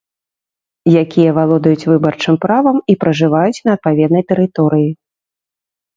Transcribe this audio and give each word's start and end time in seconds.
Якія 1.01 1.35
валодаюць 1.39 1.87
выбарчым 1.91 2.35
правам 2.45 2.77
і 2.95 2.95
пражываюць 3.03 3.63
на 3.69 3.77
адпаведнай 3.77 4.23
тэрыторыі. 4.33 4.91